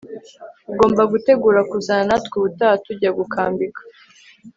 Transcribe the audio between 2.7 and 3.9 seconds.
tujya gukambika